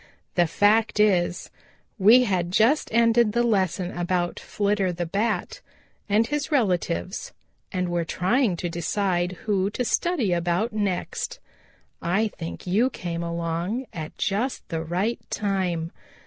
[0.33, 1.51] "The fact is,
[1.99, 5.61] we had just ended the lesson about Flitter the Bat
[6.09, 7.33] and his relatives,
[7.71, 11.39] and were trying to decide who to study about next.
[12.01, 15.91] I think you came along at just the right time.